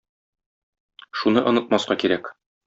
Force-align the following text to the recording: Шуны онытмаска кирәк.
Шуны 1.19 1.45
онытмаска 1.53 1.99
кирәк. 2.05 2.33